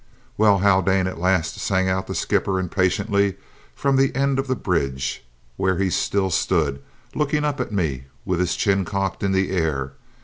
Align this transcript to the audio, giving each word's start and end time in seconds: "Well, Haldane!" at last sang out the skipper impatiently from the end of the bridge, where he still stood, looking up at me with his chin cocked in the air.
"Well, 0.35 0.57
Haldane!" 0.57 1.05
at 1.05 1.19
last 1.19 1.59
sang 1.59 1.87
out 1.87 2.07
the 2.07 2.15
skipper 2.15 2.57
impatiently 2.59 3.37
from 3.75 3.97
the 3.97 4.15
end 4.15 4.39
of 4.39 4.47
the 4.47 4.55
bridge, 4.55 5.23
where 5.57 5.77
he 5.77 5.91
still 5.91 6.31
stood, 6.31 6.81
looking 7.13 7.45
up 7.45 7.59
at 7.59 7.71
me 7.71 8.05
with 8.25 8.39
his 8.39 8.55
chin 8.55 8.83
cocked 8.83 9.21
in 9.21 9.31
the 9.31 9.51
air. 9.51 9.93